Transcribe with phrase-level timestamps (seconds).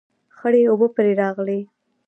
[0.37, 1.59] خړې اوبه پرې راغلې